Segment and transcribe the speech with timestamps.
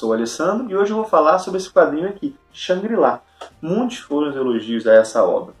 [0.00, 3.22] Sou o Alessandro e hoje eu vou falar sobre esse quadrinho aqui, Shangri-La.
[3.60, 5.54] Muitos foram os elogios a essa obra.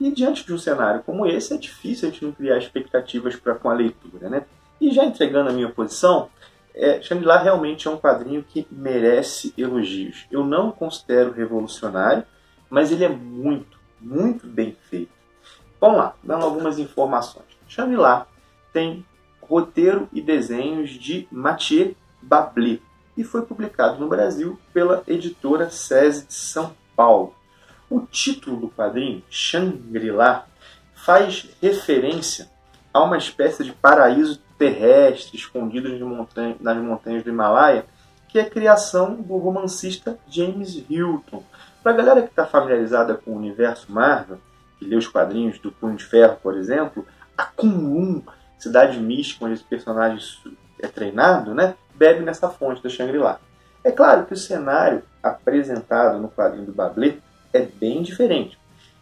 [0.00, 3.54] E diante de um cenário como esse, é difícil a gente não criar expectativas para
[3.54, 4.44] com a leitura, né?
[4.80, 6.28] E já entregando a minha posição,
[6.74, 10.26] é, Shangri-La realmente é um quadrinho que merece elogios.
[10.28, 12.24] Eu não considero revolucionário,
[12.68, 15.12] mas ele é muito, muito bem feito.
[15.80, 17.46] Vamos lá, dando algumas informações.
[17.68, 18.26] Shangri-La
[18.72, 19.06] tem
[19.40, 22.80] roteiro e desenhos de Mathieu Bablé,
[23.16, 27.34] e foi publicado no Brasil pela editora SESI de São Paulo.
[27.88, 30.46] O título do quadrinho, Shangri-La,
[30.94, 32.48] faz referência
[32.92, 35.88] a uma espécie de paraíso terrestre escondido
[36.60, 37.86] nas montanhas do Himalaia,
[38.28, 41.42] que é a criação do romancista James Hilton.
[41.82, 44.38] Para a galera que está familiarizada com o universo Marvel,
[44.78, 47.06] que lê os quadrinhos do Punho de Ferro, por exemplo,
[47.36, 48.22] a Kunlun,
[48.58, 50.18] cidade mística onde esse personagem
[50.80, 51.74] é treinado, né?
[51.94, 53.40] Bebe nessa fonte da Shangri-La.
[53.82, 57.18] É claro que o cenário apresentado no quadrinho do Bablé
[57.52, 58.58] é bem diferente.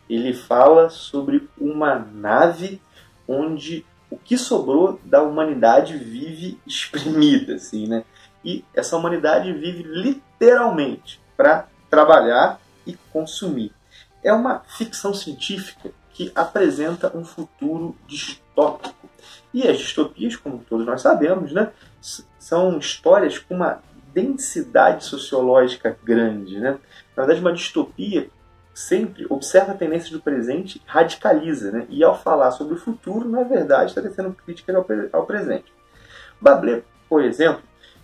[0.08, 2.80] Ele fala sobre uma nave
[3.26, 8.04] onde o que sobrou da humanidade vive exprimida, assim, né?
[8.44, 13.72] E essa humanidade vive literalmente para trabalhar e consumir.
[14.22, 19.01] É uma ficção científica que apresenta um futuro distópico.
[19.52, 21.70] E as distopias, como todos nós sabemos, né,
[22.38, 23.80] são histórias com uma
[24.12, 26.58] densidade sociológica grande.
[26.58, 26.78] Né?
[27.16, 28.28] Na verdade, uma distopia
[28.74, 31.70] sempre observa tendências do presente radicaliza.
[31.70, 31.86] Né?
[31.88, 35.72] E ao falar sobre o futuro, na verdade, está tecendo críticas ao, ao presente.
[36.40, 37.62] Bablé, por exemplo,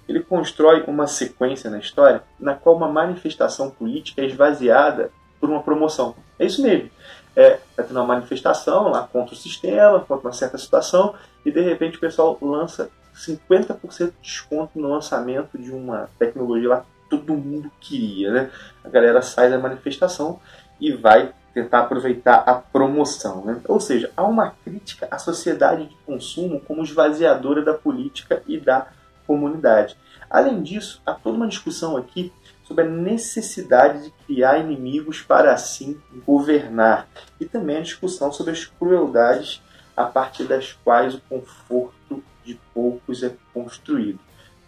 [0.09, 5.63] ele constrói uma sequência na história na qual uma manifestação política é esvaziada por uma
[5.63, 6.15] promoção.
[6.39, 6.91] É isso mesmo.
[7.35, 11.97] É, tendo uma manifestação lá contra o sistema, contra uma certa situação, e de repente
[11.97, 17.71] o pessoal lança 50% de desconto no lançamento de uma tecnologia lá que todo mundo
[17.81, 18.51] queria, né?
[18.85, 20.41] A galera sai da manifestação
[20.81, 23.61] e vai tentar aproveitar a promoção, né?
[23.67, 28.89] Ou seja, há uma crítica à sociedade de consumo como esvaziadora da política e da
[29.27, 29.97] comunidade.
[30.31, 32.33] Além disso, há toda uma discussão aqui
[32.69, 37.09] sobre a necessidade de criar inimigos para assim governar
[37.41, 39.63] e também a discussão sobre as crueldades
[39.97, 44.21] a partir das quais o conforto de poucos é construído.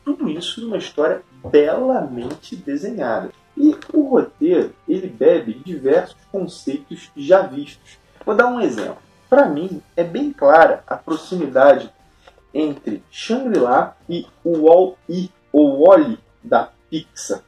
[0.02, 3.30] Tudo isso numa história belamente desenhada.
[3.54, 7.98] E o roteiro ele bebe diversos conceitos já vistos.
[8.24, 8.96] Vou dar um exemplo.
[9.28, 11.92] Para mim, é bem clara a proximidade
[12.54, 17.42] entre Shangri-La e o Wall-E, ou Wally da Pixar.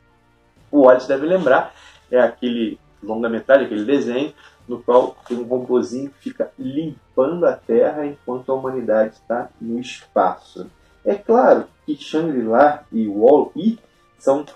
[0.72, 1.74] O Wally, deve lembrar,
[2.10, 4.32] é aquele longa-metragem, aquele desenho,
[4.66, 9.78] no qual tem um robôzinho que fica limpando a Terra enquanto a humanidade está no
[9.78, 10.70] espaço.
[11.04, 13.78] É claro que Shangri-La e Wall-E
[14.18, 14.46] são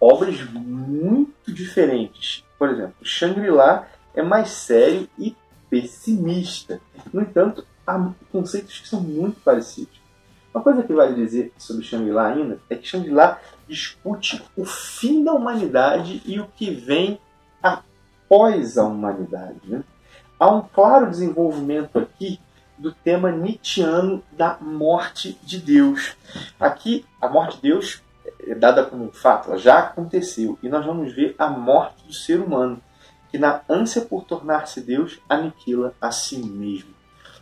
[0.00, 2.44] obras muito diferentes.
[2.58, 5.34] Por exemplo, Shangri-La é mais sério e
[5.68, 6.80] pessimista.
[7.12, 9.99] No entanto, há conceitos que são muito parecidos.
[10.52, 13.38] Uma coisa que vale dizer sobre Shangri-La ainda é que Shangri-La
[13.68, 17.20] discute o fim da humanidade e o que vem
[17.62, 19.60] após a humanidade.
[19.64, 19.84] Né?
[20.38, 22.40] Há um claro desenvolvimento aqui
[22.76, 26.16] do tema nietzschiano da morte de Deus.
[26.58, 28.02] Aqui, a morte de Deus
[28.46, 32.12] é dada como um fato, ela já aconteceu, e nós vamos ver a morte do
[32.12, 32.80] ser humano,
[33.30, 36.99] que na ânsia por tornar-se Deus, aniquila a si mesmo.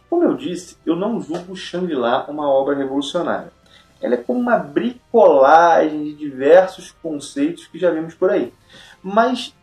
[0.08, 3.52] Como eu disse, eu não julgo Shangri-La uma obra revolucionária.
[4.00, 8.52] Ela é como uma bricolagem de diversos conceitos que já vimos por aí.
[9.02, 9.55] Mas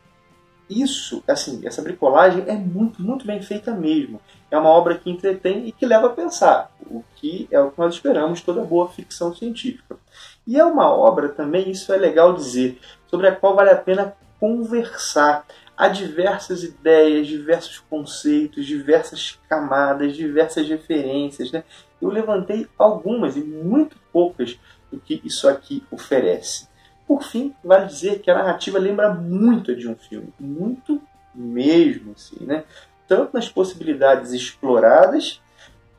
[0.70, 4.20] isso, assim, essa bricolagem é muito, muito bem feita mesmo.
[4.50, 7.80] É uma obra que entretém e que leva a pensar, o que é o que
[7.80, 9.98] nós esperamos toda boa ficção científica.
[10.46, 14.16] E é uma obra também, isso é legal dizer, sobre a qual vale a pena
[14.40, 15.46] conversar.
[15.78, 21.52] Há diversas ideias, diversos conceitos, diversas camadas, diversas referências.
[21.52, 21.64] Né?
[22.02, 24.60] Eu levantei algumas e muito poucas
[24.92, 26.68] do que isso aqui oferece.
[27.08, 31.02] Por fim, vale dizer que a narrativa lembra muito de um filme, muito
[31.34, 32.64] mesmo, assim, né?
[33.08, 35.42] tanto nas possibilidades exploradas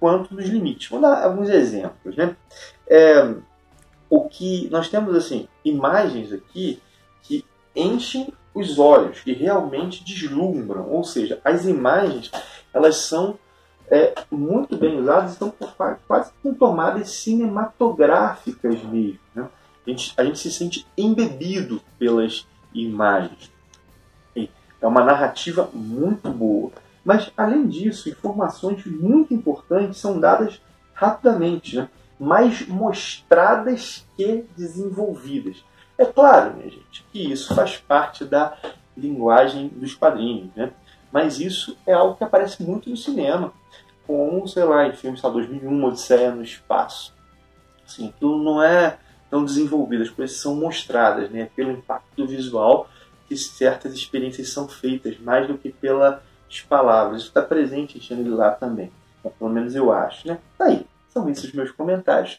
[0.01, 0.89] quanto nos limites.
[0.89, 2.17] Vou dar alguns exemplos.
[2.17, 2.35] Né?
[2.89, 3.35] É,
[4.09, 6.81] o que nós temos assim imagens aqui
[7.23, 7.45] que
[7.75, 12.31] enchem os olhos, que realmente deslumbram, ou seja, as imagens
[12.73, 13.39] elas são
[13.89, 15.53] é, muito bem usadas, estão
[16.07, 19.21] quase com tomadas cinematográficas mesmo.
[19.35, 19.47] Né?
[19.87, 23.55] A, gente, a gente se sente embebido pelas imagens.
[24.81, 26.71] É uma narrativa muito boa.
[27.05, 30.61] Mas, além disso, informações muito importantes são dadas
[30.93, 31.89] rapidamente, né?
[32.19, 35.65] mais mostradas que desenvolvidas.
[35.99, 38.57] É claro, minha gente, que isso faz parte da
[38.97, 40.73] linguagem dos quadrinhos, né?
[41.11, 43.53] mas isso é algo que aparece muito no cinema,
[44.07, 47.15] como, sei lá, em filmes, sei 2001, Odisseia no Espaço.
[47.87, 48.99] Assim, aquilo não é
[49.31, 51.49] tão desenvolvido, as coisas são mostradas né?
[51.57, 52.89] pelo impacto visual
[53.27, 56.21] que certas experiências são feitas, mais do que pelas
[56.69, 57.23] palavras.
[57.23, 58.93] Isso está presente em Shangri-La também.
[59.39, 60.39] pelo menos eu acho, né?
[60.57, 60.87] Tá aí.
[61.09, 62.39] São esses meus comentários.